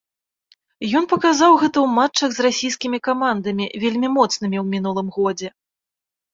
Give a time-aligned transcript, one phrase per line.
[0.99, 5.47] Ён паказаў гэта ў матчах з расійскімі камандамі, вельмі моцнымі ў мінулым годзе.